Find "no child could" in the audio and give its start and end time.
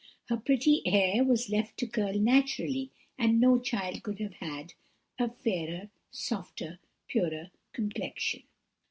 3.39-4.17